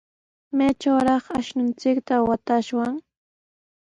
[0.57, 2.91] ¿Maytrawraq ashnunchikta watashwan?